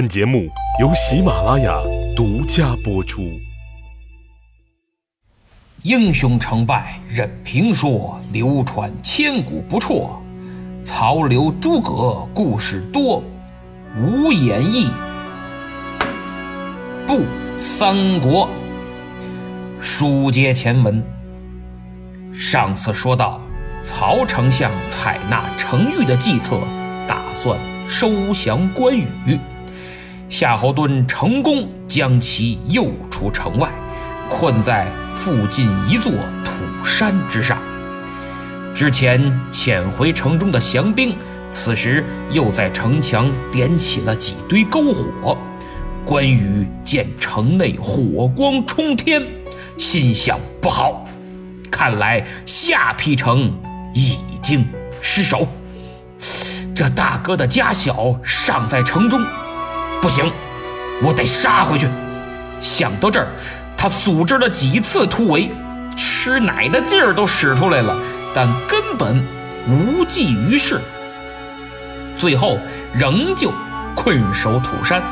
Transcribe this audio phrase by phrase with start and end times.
[0.00, 0.48] 本节目
[0.80, 1.78] 由喜马拉雅
[2.16, 3.38] 独家播出。
[5.82, 10.18] 英雄成败任评说，流传千古不辍。
[10.82, 13.22] 曹刘诸葛故事多，
[13.94, 14.90] 无演义
[17.06, 17.20] 不
[17.58, 18.48] 三国。
[19.78, 21.04] 书接前文，
[22.32, 23.38] 上次说到，
[23.82, 26.58] 曹丞相采纳程昱的计策，
[27.06, 29.38] 打算收降关羽。
[30.30, 33.68] 夏侯惇成功将其诱出城外。
[34.30, 36.12] 困在附近一座
[36.44, 37.58] 土山之上。
[38.72, 39.20] 之前
[39.50, 41.16] 潜回城中的降兵，
[41.50, 45.36] 此时又在城墙点起了几堆篝火。
[46.06, 49.20] 关羽见城内火光冲天，
[49.76, 51.04] 心想：不好，
[51.72, 53.52] 看来下邳城
[53.92, 54.64] 已经
[55.00, 55.48] 失守。
[56.72, 59.22] 这大哥的家小尚在城中，
[60.00, 60.30] 不行，
[61.02, 61.88] 我得杀回去。
[62.60, 63.28] 想到这儿。
[63.82, 65.50] 他组织了几次突围，
[65.96, 67.98] 吃奶的劲儿都使出来了，
[68.34, 69.26] 但根本
[69.66, 70.78] 无济于事。
[72.18, 72.58] 最后
[72.92, 73.50] 仍旧
[73.96, 75.02] 困守土山。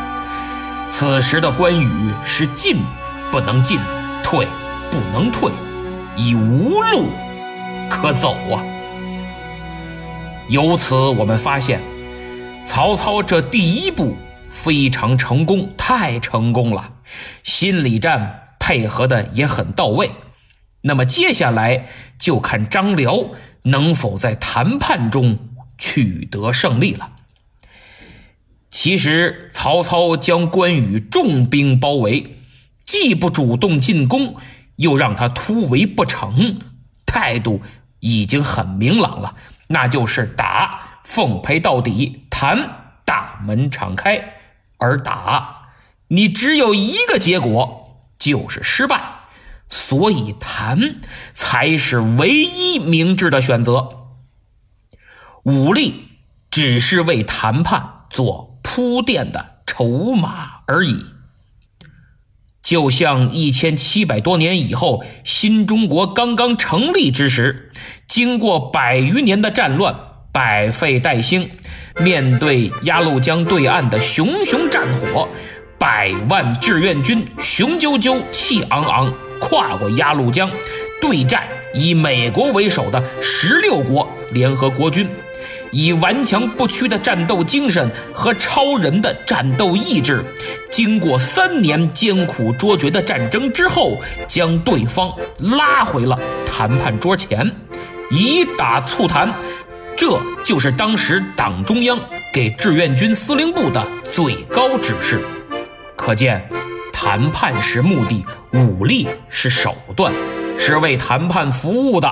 [0.91, 1.89] 此时的关羽
[2.22, 2.77] 是进
[3.33, 3.81] 不能进，
[4.22, 4.47] 退
[4.91, 5.50] 不能退，
[6.14, 7.11] 已无路
[7.89, 8.61] 可走啊！
[10.48, 11.81] 由此我们发现，
[12.66, 14.14] 曹操这第一步
[14.48, 16.94] 非常成功，太成功了，
[17.42, 18.44] 心理战。
[18.60, 20.10] 配合的也很到位，
[20.82, 21.86] 那么接下来
[22.18, 23.30] 就看张辽
[23.62, 25.38] 能否在谈判中
[25.78, 27.12] 取得胜利了。
[28.70, 32.36] 其实曹操将关羽重兵包围，
[32.84, 34.36] 既不主动进攻，
[34.76, 36.60] 又让他突围不成，
[37.06, 37.62] 态度
[38.00, 39.34] 已经很明朗了，
[39.69, 44.34] 那就是打，奉陪到底；谈，大门敞开。
[44.79, 45.69] 而打，
[46.09, 47.84] 你只有一个结果。
[48.19, 49.01] 就是失败，
[49.69, 50.97] 所以谈
[51.33, 54.09] 才是唯一明智的选择。
[55.44, 56.09] 武力
[56.50, 61.05] 只是为谈判做铺垫的筹码而已。
[62.61, 67.72] 就像一千七百多年以后，新中国刚刚成立之时，
[68.09, 69.97] 经过百余年的战乱，
[70.33, 71.53] 百废待兴，
[71.98, 75.28] 面对鸭绿江对岸的熊熊战火。
[75.78, 80.50] 百万志愿军雄赳赳、气昂昂跨过鸭绿江，
[81.00, 85.08] 对战以美国为首的十六国联合国军，
[85.70, 90.25] 以顽强不屈的战斗精神和超人的战斗意志，
[90.69, 97.48] 经过三年艰苦卓绝的战争之后，将对方拉回了谈判桌前，
[98.10, 99.32] 以打促谈，
[99.97, 102.00] 这就是当时党中央
[102.32, 105.22] 给志愿军司令部的最高指示。
[105.94, 106.48] 可见，
[106.91, 110.10] 谈判是目的，武力是手段，
[110.58, 112.10] 是为谈判服务的。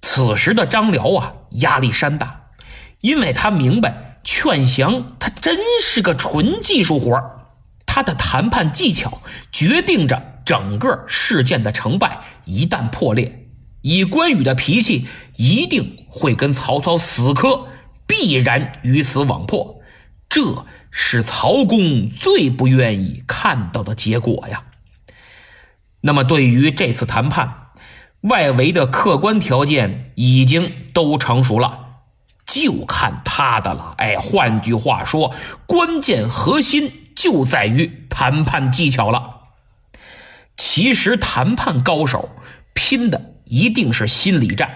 [0.00, 2.44] 此时的张辽啊，压力山大，
[3.02, 7.20] 因为他明白劝降他真是个纯技术活
[7.84, 9.20] 他的谈判技巧
[9.52, 12.20] 决定着整个事件的成败。
[12.46, 13.41] 一旦破裂，
[13.82, 15.06] 以关羽的脾气，
[15.36, 17.66] 一定会跟曹操死磕，
[18.06, 19.80] 必然鱼死网破。
[20.28, 20.64] 这。
[20.94, 24.64] 是曹公最不愿意看到的结果呀。
[26.02, 27.68] 那么，对于这次谈判，
[28.20, 32.02] 外围的客观条件已经都成熟了，
[32.44, 33.94] 就看他的了。
[33.96, 39.44] 哎，换句话说，关键核心就在于谈判技巧了。
[40.58, 42.36] 其实，谈判高手
[42.74, 44.70] 拼的一定是心理战。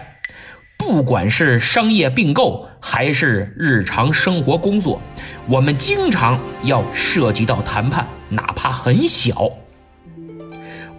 [0.77, 5.01] 不管是商业并购还是日常生活工作，
[5.47, 9.49] 我们经常要涉及到谈判，哪怕很小。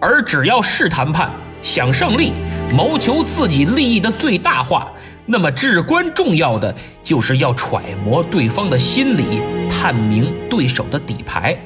[0.01, 1.31] 而只要是谈判，
[1.61, 2.33] 想胜利，
[2.73, 4.91] 谋求自己利益的最大化，
[5.25, 11.57] 那么至关重要的就是要揣摩对方的心理，探明对手的底牌，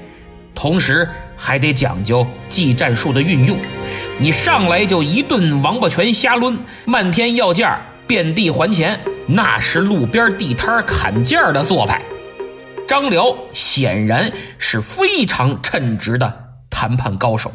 [0.53, 3.57] 同时还得讲究技战术的运用。
[4.19, 7.79] 你上来就一顿王八拳瞎抡，漫天要价。
[8.05, 12.01] 遍地还钱，那是路边地摊砍价的做派。
[12.85, 17.51] 张辽显然是非常称职的谈判高手。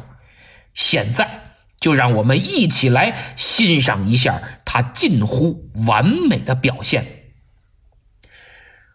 [0.72, 7.04] 现在就让我们一起来欣赏一下他近乎完美的表现。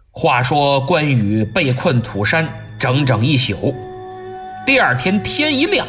[0.10, 2.50] 话说关羽被困土山
[2.80, 3.76] 整整一宿，
[4.66, 5.88] 第二天天一亮，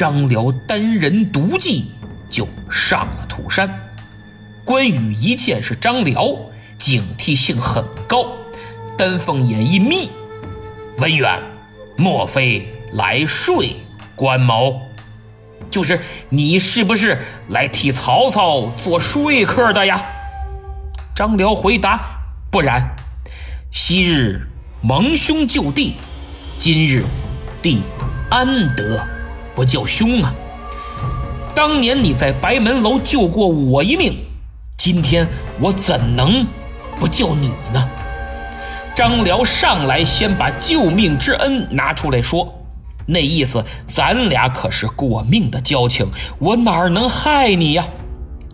[0.00, 1.90] 张辽单人独骑
[2.30, 3.92] 就上了土山。
[4.64, 6.34] 关羽一见是张辽，
[6.78, 8.28] 警惕性很高，
[8.96, 10.10] 丹凤眼一眯，
[10.96, 11.42] 文远，
[11.98, 13.62] 莫非来说
[14.16, 14.80] 关某？
[15.68, 16.00] 就是
[16.30, 20.02] 你是不是来替曹操做说客的呀？
[21.14, 22.96] 张辽回答：不然。
[23.70, 24.48] 昔日
[24.80, 25.96] 蒙兄救弟，
[26.58, 27.04] 今日
[27.60, 27.82] 弟
[28.30, 29.06] 安得
[29.60, 30.34] 不叫兄啊？
[31.54, 34.16] 当年你在白门楼救过我一命，
[34.78, 35.28] 今天
[35.60, 36.46] 我怎能
[36.98, 37.88] 不救你呢？
[38.96, 42.50] 张辽上来先把救命之恩拿出来说，
[43.04, 46.08] 那意思咱俩可是过命的交情，
[46.38, 47.86] 我哪能害你呀？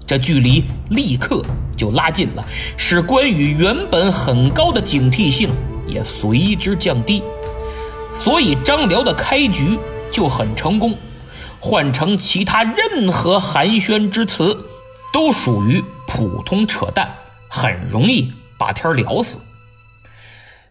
[0.08, 1.44] 这距离立刻
[1.76, 2.44] 就拉近了，
[2.76, 5.50] 使关羽原本很高的警惕性
[5.87, 7.23] 也随之降低，
[8.12, 9.79] 所以张辽的开局
[10.17, 10.97] 就很成功。
[11.61, 14.67] 换成其他任何寒暄之词，
[15.13, 17.19] 都属于普通扯淡，
[17.51, 19.41] 很容易把天聊死。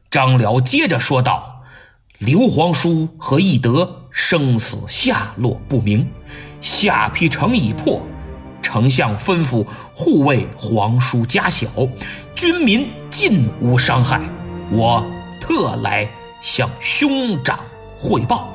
[0.09, 1.61] 张辽接着说道
[2.17, 6.09] ：“刘皇叔和翼德生死下落不明，
[6.59, 8.01] 下邳城已破。”
[8.63, 9.63] 丞相吩咐
[9.93, 11.67] 护卫皇叔家小，
[12.33, 14.19] 军民尽无伤害。
[14.71, 15.05] 我
[15.39, 16.09] 特来
[16.41, 17.59] 向兄长
[17.95, 18.54] 汇报。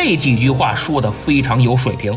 [0.00, 2.16] 这几句话说的非常有水平，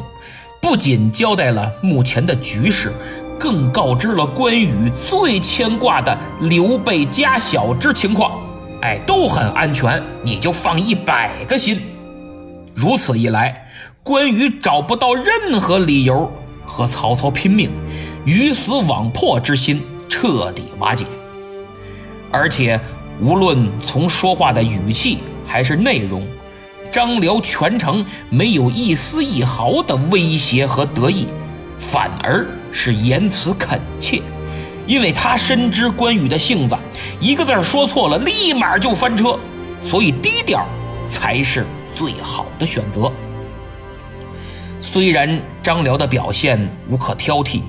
[0.61, 2.93] 不仅交代了目前的局势，
[3.39, 8.39] 更告知了关羽最牵挂的刘备家小之情况。
[8.83, 11.81] 哎，都很安全，你就放一百个心。
[12.75, 13.65] 如此一来，
[14.03, 16.31] 关羽找不到任何理由。
[16.63, 17.71] 和曹操拼命，
[18.25, 21.03] 鱼死网破之心彻底瓦解。
[22.31, 22.79] 而且，
[23.19, 25.17] 无论从说话的语气
[25.47, 26.25] 还是内容，
[26.91, 31.27] 张辽全程没有一丝一毫的威胁和得意，
[31.77, 34.21] 反而是言辞恳切，
[34.85, 36.77] 因为他深知关羽的性子，
[37.21, 39.39] 一个字说错了，立马就翻车，
[39.81, 40.65] 所以低调
[41.07, 43.09] 才是最好的选择。
[44.81, 47.61] 虽然张辽的表现无可挑剔，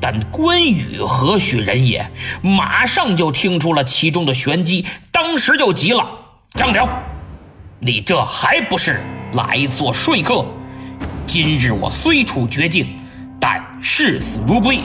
[0.00, 2.10] 但关羽何许人也？
[2.42, 6.04] 马上就听出了其中的玄机，当时就急了
[6.54, 6.88] ：“张辽，
[7.86, 9.00] 你这还不是
[9.34, 10.44] 来做说客？
[11.24, 12.84] 今日我虽处绝境，
[13.38, 14.80] 但视死如归。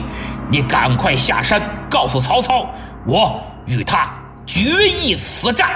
[0.48, 1.60] 你赶快下山，
[1.90, 2.64] 告诉曹操，
[3.04, 4.14] 我与他
[4.46, 5.68] 决一死战。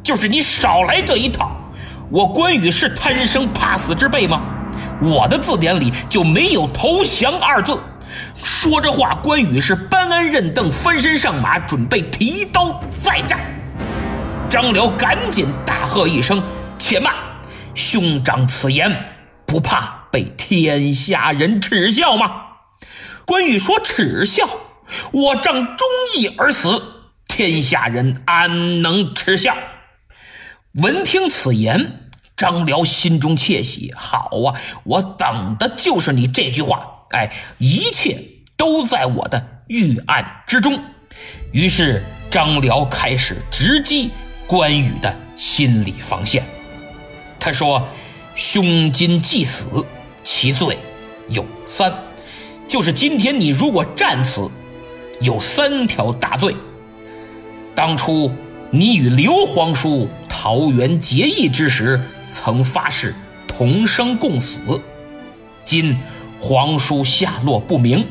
[0.00, 1.50] 就是你少来这一套！
[2.08, 4.42] 我关羽是贪生怕死之辈吗？”
[5.02, 7.80] 我的字典里就没有投降二字。
[8.44, 13.40] 说着话，关羽是搬鞍认凳，翻身上马，准备提刀再战。
[14.48, 16.42] 张辽赶紧大喝一声
[16.78, 17.14] ：“且慢！
[17.74, 19.14] 兄长此言，
[19.44, 22.42] 不怕被天下人耻笑吗？”
[23.26, 24.48] 关羽说：“耻笑？
[25.12, 26.80] 我仗忠义而死，
[27.26, 29.56] 天下人安能耻笑？”
[30.74, 32.02] 闻听此言。
[32.36, 36.86] 张辽心中窃喜，好啊，我等的就是你这句话。
[37.12, 38.22] 哎，一切
[38.58, 40.78] 都在我的预案之中。
[41.50, 44.10] 于是张辽开始直击
[44.46, 46.44] 关羽的心理防线。
[47.38, 47.86] 他说
[48.34, 49.84] ：“兄今既死，
[50.24, 50.76] 其罪
[51.28, 51.92] 有三，
[52.66, 54.50] 就是今天你如果战死，
[55.20, 56.54] 有三条大罪。
[57.74, 58.32] 当初
[58.70, 63.14] 你与刘皇叔桃园结义之时。”曾发誓
[63.46, 64.58] 同生共死，
[65.64, 65.96] 今
[66.40, 68.04] 皇叔下落不明，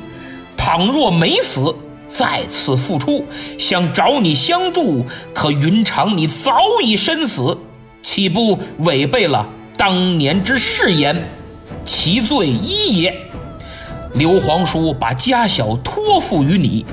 [0.55, 1.75] 倘若没死，
[2.07, 3.25] 再次复出，
[3.57, 7.57] 想找你相助，可云长你早已身死，
[8.01, 11.27] 岂不违背了当年之誓言？
[11.83, 13.21] 其罪一也。
[14.13, 16.85] 刘皇叔把家小托付于你，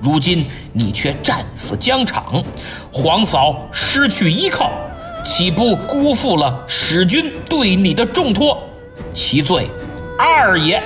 [0.00, 2.42] 如今你却战死疆场，
[2.90, 4.70] 皇嫂失去依靠。
[5.24, 8.58] 岂不辜负了使君对你的重托？
[9.12, 9.68] 其罪
[10.18, 10.82] 二也。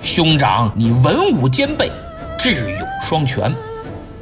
[0.00, 1.90] 兄长，你文武兼备，
[2.38, 3.52] 智勇双全，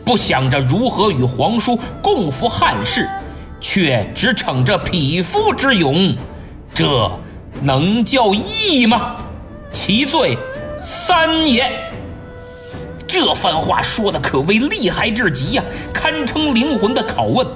[0.05, 3.09] 不想着如何与皇叔共赴汉室，
[3.61, 6.17] 却只逞着匹夫之勇，
[6.75, 7.11] 这
[7.63, 9.17] 能叫义吗？
[9.71, 10.37] 其罪
[10.77, 11.71] 三也。
[13.07, 17.47] 这番话说的可谓厉害至极呀，堪称灵魂的拷问。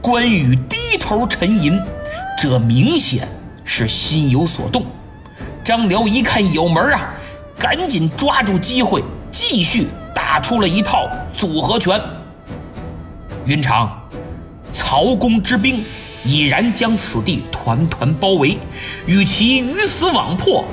[0.00, 1.78] 关羽低头沉吟，
[2.38, 3.28] 这明显
[3.64, 4.86] 是心有所动。
[5.64, 7.12] 张辽一看有门啊，
[7.58, 11.06] 赶紧抓住机会，继续打出了一套
[11.36, 12.00] 组合拳。
[13.44, 14.00] 云长，
[14.72, 15.84] 曹公之兵
[16.24, 18.58] 已然将此地团团包围，
[19.06, 20.64] 与其鱼死网破，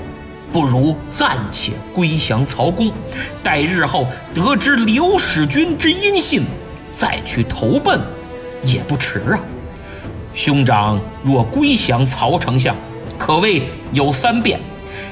[0.50, 2.90] 不如暂且归降曹公，
[3.44, 6.44] 待日后得知刘使君之音信，
[6.96, 8.00] 再去投奔。
[8.64, 9.40] 也不迟啊。
[10.34, 12.74] 兄长若归降曹丞相，
[13.20, 14.58] 可谓有三变：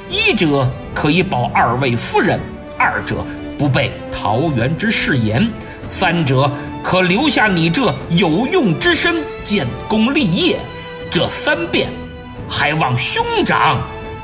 [0.09, 2.39] 一者可以保二位夫人；
[2.77, 3.25] 二者
[3.61, 5.43] 不被桃园之誓言；
[5.87, 6.51] 三者
[6.83, 10.57] 可留下你这有用之身，建功立业。
[11.11, 11.87] 这三变，
[12.49, 13.79] 还望兄长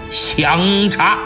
[0.09, 1.19] 详查。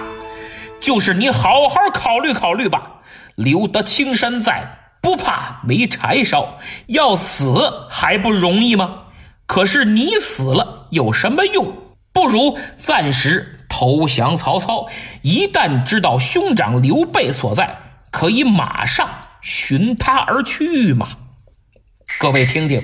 [0.78, 2.96] 就是你好好考虑考虑吧。
[3.36, 6.58] 留得青山在，不怕没柴烧。
[6.88, 9.04] 要死还不容易吗？
[9.46, 11.78] 可是你死了有什么用？
[12.12, 14.88] 不如暂时投降曹操。
[15.22, 17.78] 一旦知道兄长刘备所在，
[18.12, 19.10] 可以马上
[19.42, 21.18] 寻他而去吗。
[22.20, 22.84] 各位听听，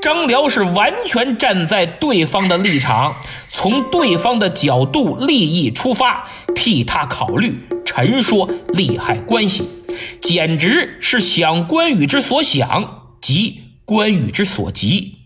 [0.00, 3.16] 张辽是完全站在对方的立场，
[3.50, 7.66] 从对方的角度利益出发，替他考虑。
[7.84, 9.68] 陈说利害关系，
[10.20, 15.16] 简直是想关羽之所想，急关羽之所急，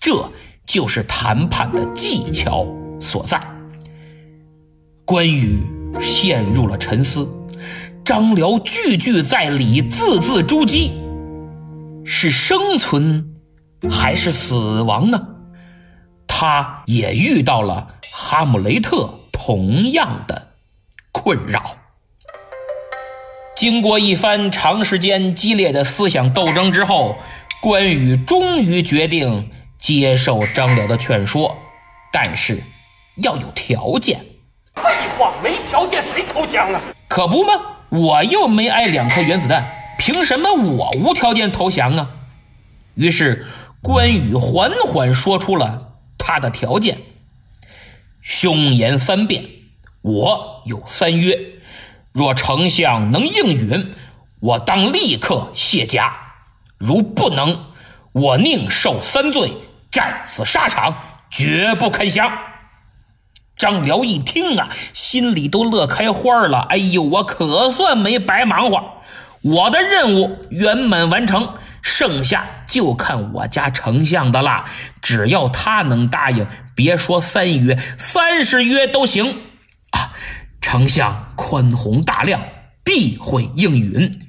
[0.00, 0.32] 这
[0.66, 2.66] 就是谈判的技巧
[3.00, 3.40] 所在。
[5.04, 5.62] 关羽
[6.00, 7.30] 陷入了沉思，
[8.08, 10.90] 张辽句句在理，字字珠玑，
[12.06, 13.34] 是生存
[13.90, 15.20] 还是死亡呢？
[16.26, 20.52] 他也遇到了哈姆雷特同样的
[21.12, 21.76] 困扰。
[23.54, 27.18] 经过一番长时间激烈的思想斗争之后，
[27.60, 31.58] 关羽终于决定接受张辽的劝说，
[32.10, 32.62] 但是
[33.16, 34.24] 要有条件。
[34.76, 34.82] 废
[35.18, 36.80] 话，没条件谁投降啊？
[37.06, 37.52] 可不吗？
[37.90, 42.10] 我又没挨两颗原子弹，凭什么我无条件投降啊？
[42.94, 43.46] 于是
[43.80, 46.98] 关羽缓缓说出了他的条件：
[48.20, 49.44] 凶言三辩，
[50.02, 51.38] 我有三约。
[52.12, 53.94] 若丞相能应允，
[54.40, 56.10] 我当立刻卸甲；
[56.76, 57.66] 如不能，
[58.12, 59.52] 我宁受三罪，
[59.90, 60.96] 战死沙场，
[61.30, 62.32] 绝不肯降。
[63.58, 66.60] 张辽一听啊，心里都乐开花了。
[66.70, 69.02] 哎呦，我可算没白忙活，
[69.42, 74.64] 我的任务圆满完成，剩下就看我家丞相的了。
[75.02, 76.46] 只要他能答应，
[76.76, 79.42] 别说三约，三十约都行。
[80.60, 82.40] 丞相宽宏大量，
[82.84, 84.20] 必会应允。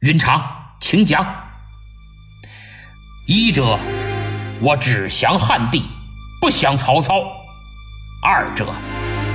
[0.00, 0.42] 云长，
[0.80, 1.26] 请讲。
[3.26, 3.78] 一者，
[4.60, 5.82] 我只降汉帝，
[6.40, 7.14] 不降曹操；
[8.22, 8.66] 二者，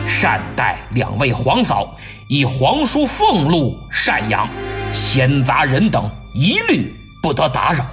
[0.07, 1.95] 善待两位皇嫂，
[2.27, 4.47] 以皇叔俸禄赡养，
[4.93, 7.83] 闲杂人等一律不得打扰；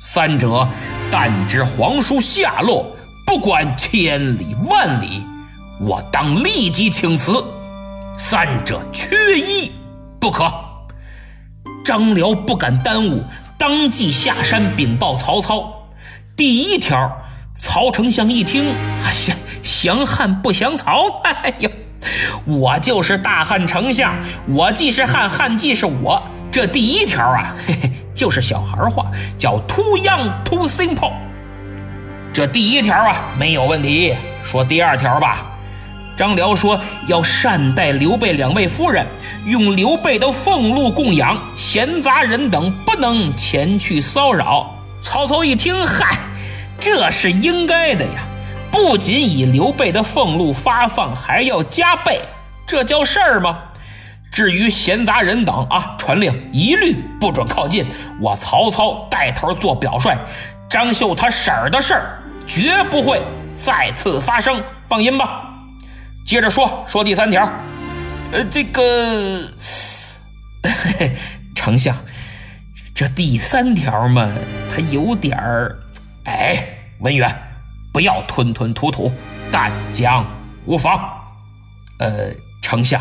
[0.00, 0.68] 三者，
[1.10, 2.86] 但知皇叔下落，
[3.26, 5.26] 不管千里万里，
[5.80, 7.44] 我当立即请辞。
[8.16, 9.72] 三者缺一
[10.20, 10.48] 不可。
[11.84, 13.24] 张辽不敢耽误，
[13.58, 15.88] 当即下山禀报曹操。
[16.36, 17.10] 第一条，
[17.58, 21.08] 曹丞相一听，哎呀降汉不降曹？
[21.24, 21.70] 哎呦，
[22.44, 24.14] 我就是大汉丞相，
[24.46, 26.22] 我既是汉，汉既是我。
[26.52, 29.06] 这第一条啊，嘿嘿，就是小孩话，
[29.38, 31.12] 叫 too young too simple。
[32.32, 34.14] 这第一条啊，没有问题。
[34.44, 35.50] 说第二条吧。
[36.16, 39.04] 张辽说：“要善待刘备两位夫人，
[39.46, 46.16] 用刘备的俸禄供养，闲杂人等不能前去骚扰。”曹操一听，嗨，
[46.78, 48.22] 这是应该的呀！
[48.74, 52.20] 不仅以刘备的俸禄发放，还要加倍，
[52.66, 53.56] 这叫事儿吗？
[54.32, 57.86] 至于闲杂人等啊，传令一律不准靠近。
[58.20, 60.18] 我曹操带头做表率，
[60.68, 63.22] 张绣他婶儿的事儿绝不会
[63.56, 64.60] 再次发生。
[64.88, 65.54] 放心吧。
[66.26, 67.48] 接着说说第三条，
[68.32, 68.82] 呃，这个
[71.54, 71.96] 丞相，
[72.92, 74.28] 这第三条嘛，
[74.68, 75.78] 他有点儿，
[76.24, 76.66] 哎，
[76.98, 77.32] 文远，
[77.94, 79.12] 不要吞吞吐吐，
[79.52, 80.26] 但讲
[80.66, 81.00] 无妨。
[82.00, 83.00] 呃，丞相，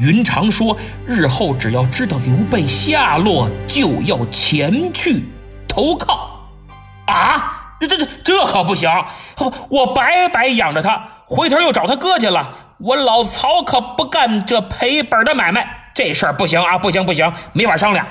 [0.00, 5.22] 云长说，日后只要知道刘备下落，就要前去
[5.68, 6.48] 投靠。
[7.06, 7.76] 啊？
[7.78, 8.90] 这这这这可不行！
[9.36, 11.08] 不，我白白养着他。
[11.24, 18.04] 回头又找他哥去了，我老曹可不干这赔本的买卖，这事儿不行啊，不行不行，没法商量。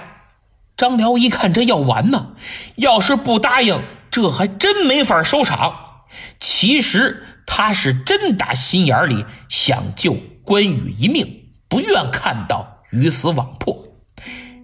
[0.78, 2.28] 张辽一看这要完呢，
[2.78, 5.74] 要是不答应，这还真没法收场。
[6.40, 13.76] 其实他是真打心眼里想救关羽一命，不愿看到鱼死网破。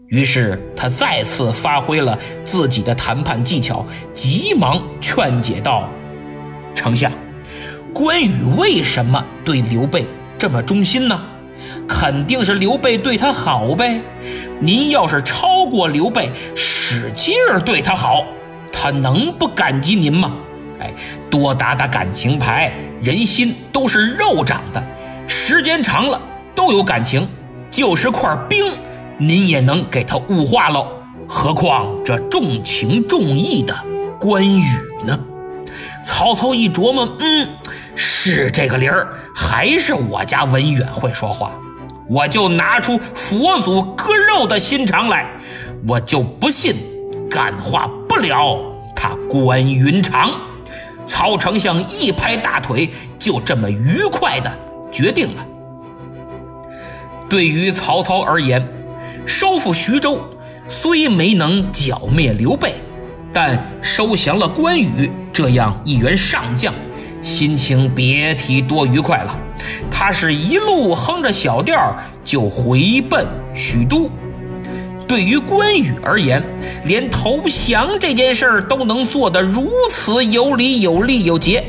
[0.10, 5.90] 于是他再次发挥了自己的谈判技巧，急忙劝解道
[6.76, 7.12] ：“丞相。”
[7.94, 10.06] 关羽为什么对刘备
[10.38, 11.20] 这么忠心呢？
[11.88, 14.02] 肯定是刘备对他好呗。
[14.60, 18.24] 您要是超过刘备，使劲儿对他好，
[18.80, 20.32] 他能不感激您吗？
[20.80, 20.94] 哎，
[21.32, 24.84] 多打打感情牌，人心都是肉长的，
[25.28, 26.22] 时间长了
[26.54, 27.28] 都有感情。
[27.72, 28.74] 就是块冰，
[29.18, 30.88] 您也能给他物化喽。
[31.28, 33.76] 何况这重情重义的
[34.20, 34.64] 关羽
[35.06, 35.20] 呢？
[36.06, 37.50] 曹操一琢磨，嗯，
[37.96, 41.52] 是这个理儿，还是我家文远会说话，
[42.08, 45.28] 我就拿出佛祖割肉的心肠来，
[45.88, 46.76] 我就不信
[47.28, 47.90] 感化
[48.20, 48.60] 了
[48.96, 50.32] 他关云长。
[51.06, 54.52] 曹丞相一拍大腿，就这么愉快的
[54.92, 55.46] 决定了。
[57.30, 58.68] 对于曹操而言，
[59.26, 60.20] 收复徐州
[60.68, 62.74] 虽没能剿灭刘备，
[63.32, 66.74] 但收降了关羽这样一员上将，
[67.22, 69.40] 心情别提多愉快了。
[69.90, 74.10] 他是一路哼着小调就回奔许都。
[75.08, 76.44] 对于关羽而言，
[76.84, 81.64] 连投降这件事儿都能做得如此有理有利有节，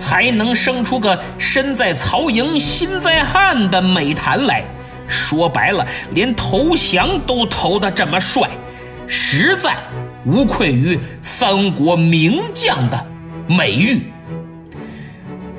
[0.00, 4.64] 还能生出个身在曹营心在汉的美谈来。
[5.06, 8.48] 说白了，连投降都投得这么帅，
[9.06, 9.76] 实在
[10.24, 13.06] 无愧于三国名将的
[13.46, 14.02] 美誉。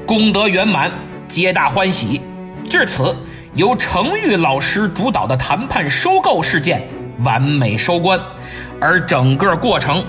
[0.05, 0.91] 功德圆满，
[1.27, 2.21] 皆大欢喜。
[2.69, 3.15] 至此，
[3.55, 6.87] 由程昱老师主导的谈判收购事件
[7.23, 8.19] 完美收官，
[8.79, 10.03] 而整个过程，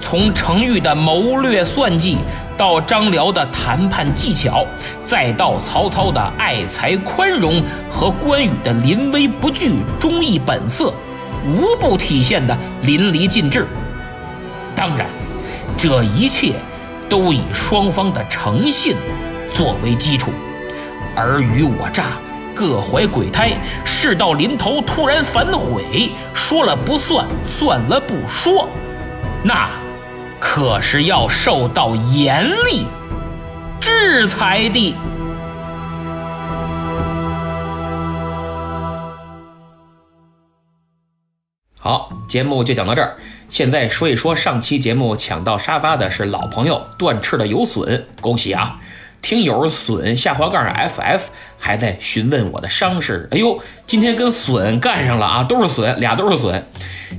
[0.00, 2.18] 从程昱的谋略算计。
[2.56, 4.64] 到张辽的谈判技巧，
[5.04, 10.94] 再到曹操的爱才宽容和关羽的临危不惧、忠义本色，
[11.44, 13.66] 无不体现的淋漓尽致。
[14.76, 15.08] 当然，
[15.76, 16.54] 这一切
[17.08, 18.96] 都以双方的诚信
[19.52, 20.30] 作为基础。
[21.16, 22.04] 尔虞我诈，
[22.54, 28.68] 各怀鬼胎，事到临头突然反悔，说了不算，算了不说，
[29.42, 29.68] 那。
[30.40, 32.86] 可是要受到严厉
[33.80, 34.94] 制裁的。
[41.80, 43.16] 好，节目就讲到这儿。
[43.48, 48.78] 现在说一说上期节目抢到沙发的是老朋友断翅的游隼，恭喜啊！
[49.24, 51.22] 听友损下滑杠 ff
[51.58, 56.62] 还在询问我的伤势，哎呦，今天跟损干上了啊，都是损，俩都是损。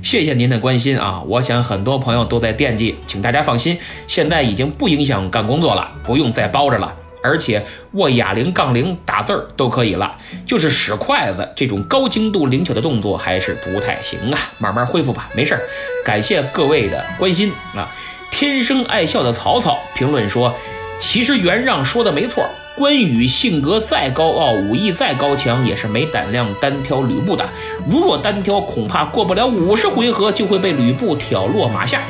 [0.04, 1.20] 谢谢您的关心啊！
[1.26, 6.94] 我想很多朋友都在惦记，请大家放心，现在已经不影响干工作了，不用再包着了。
[7.24, 10.16] 而且握哑铃、杠铃、打字儿都可以了，
[10.46, 14.38] 就是使筷子这种高精度灵巧的动作还是不太行啊。
[14.58, 15.60] 慢慢恢复吧，没事儿。
[16.04, 17.90] 感谢各位的关心啊！
[18.30, 20.54] 天生爱笑的曹操评论说
[20.98, 27.42] ：“其实袁让说的没错。”关羽性格再高傲，武艺再高强，也是没胆量单挑吕布的。
[27.90, 32.02] 如若单挑，恐怕过不了五十回合就会被吕布挑落马下。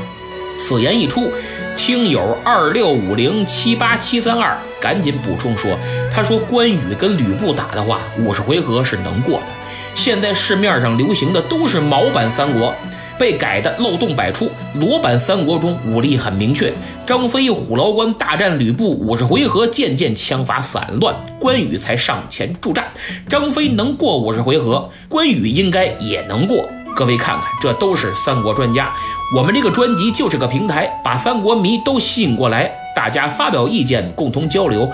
[0.59, 1.31] 此言一出，
[1.77, 5.79] 听友二六五零七八七三二赶紧补充说
[6.13, 9.47] ：“他说关羽跟吕布打的话，五十回合是能过的。
[9.95, 12.75] 现在市面上流行的都是毛版三国。”
[13.19, 16.73] 被改的漏洞百出，罗版三国中武力很明确。
[17.07, 22.87] 张飞虎牢关大战吕布五十回合，渐渐枪法散乱，关羽才上前助战。
[23.29, 26.69] 张飞能过五十回合，关羽应该也能过。
[26.95, 28.91] 各位看看，这都是三国专家。
[29.37, 34.91] 我们这个专辑就是个平台，把三国迷都吸引过来，大家发表意见，共同交流，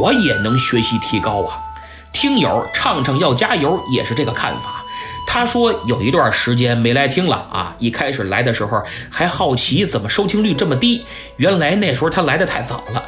[0.00, 1.60] 我也能学习提高啊。
[2.12, 4.83] 听友畅畅要加油，也是这个看法。
[5.34, 11.04] 他说有一段时间没来听了啊，一开始来的时候还好奇怎么收听率这么低，
[11.38, 13.02] 原来那时候他来的太早了。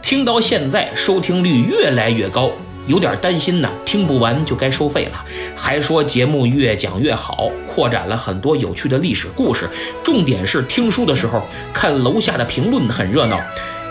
[0.00, 2.52] 听到现在收听率越来越高，
[2.86, 5.24] 有点担心呢，听不完就该收费了。
[5.56, 9.68] 还说节目越讲越好，扩展了很多有趣的历史故事。
[10.04, 13.40] 重点是听书的时候看楼下的评论很热闹。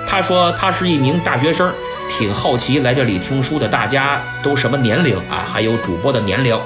[0.08, 1.70] 他说他是一名大学生，
[2.10, 6.58] 挺好奇来这里听书的大家都什么年龄啊，还有主播的年龄。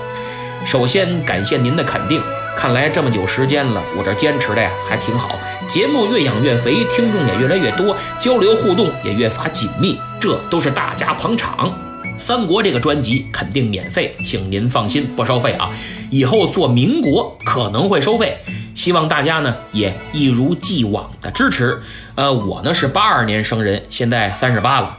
[0.66, 2.20] 首先感谢您的肯定，
[2.58, 11.72] 看来这么久时间了，我这坚持的呀还挺好，节目越养越肥，听众也越来越多，交流互动也越发紧密，这都是大家捧场。
[12.18, 15.70] 三国这个专辑肯定免费，请您放心，不收费啊。
[16.10, 18.40] 以后做民国可能会收费，
[18.74, 21.80] 希望大家呢也一如既往的支持。
[22.16, 24.98] 呃，我呢是八二年生人，现在三十八了。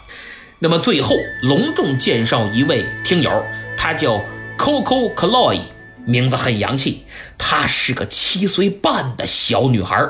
[0.60, 3.42] 那么最后隆重介绍一位听友，
[3.76, 4.20] 他叫。
[4.58, 5.60] Coco Chloe，
[6.06, 7.04] 名字很洋气。
[7.38, 10.04] 她是个七岁半的小女孩，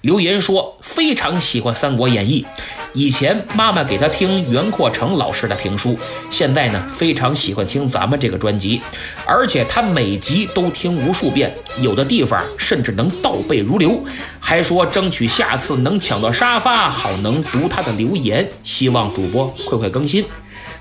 [0.00, 2.46] 留言说非常喜欢《三国演义》，
[2.94, 5.98] 以前妈妈给她听袁阔成老师的评书，
[6.30, 8.80] 现在呢非常喜欢听咱们这个专辑，
[9.26, 14.02] 而且他每集都听无数遍，有的地方甚至能倒背如流，
[14.38, 20.24] 还说争取下次能抢到沙发，好能读他的留言，希望主播快快更新。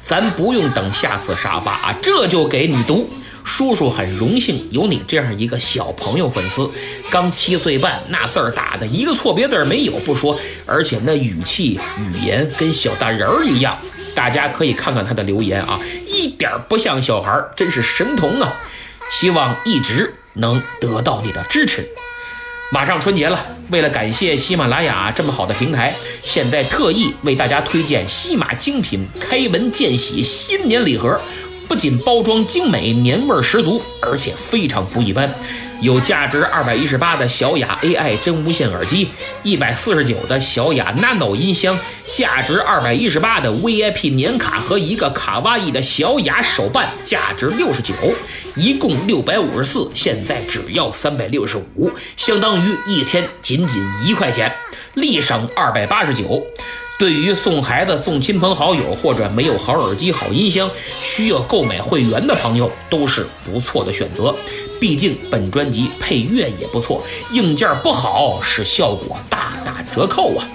[0.10, 3.08] 咱不用等下次沙发啊，这就给你读。
[3.44, 6.68] 叔叔很荣幸有你这样一个小朋友粉丝，
[7.12, 13.78] 刚七岁半，那字儿打的一个错别字没有不说，而且那语气语言跟小大人儿一样。
[14.16, 18.52] 大家可以看看他的留言啊，一点不像小孩，真是神童啊！
[19.12, 21.88] 希望一直能得到你的支持。
[22.72, 31.20] 马上春节了，为了感谢喜马拉雅这么好的平台，现在特意为大家推荐西马精品开门见喜新年礼盒。
[31.68, 35.34] 不仅包装精美，年味十足，而且非常不一般。
[35.82, 39.10] 有价值二百一十八的小雅 AI 真无线耳机，
[39.44, 41.80] 一百四十九的小雅 Nano 音箱，
[42.12, 47.94] 价值二百一十八的 VIP 年卡和一个卡哇伊的小雅手办，价值六十九，
[48.56, 54.54] 一共六百五十四，现在只要三百六十五，相当于一天仅仅一块钱，
[54.96, 56.46] 立省二百八十九。
[56.98, 64.36] 对于送孩子、送亲朋好友或者没有好耳机、好音箱，需要购买会员的朋友，都是不错的选择。
[64.80, 70.48] 毕竟本专辑配乐也不错，硬件不好使效果大打折扣啊！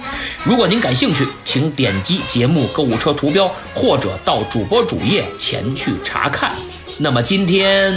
[0.43, 6.55] 如果您感兴趣，请点击节目购物车图标，或者到主播主页前去查看。
[6.97, 7.93] 那么今天。